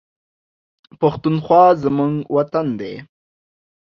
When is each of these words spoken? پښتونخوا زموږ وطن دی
پښتونخوا 0.99 1.63
زموږ 1.83 2.13
وطن 2.35 2.67
دی 2.79 2.93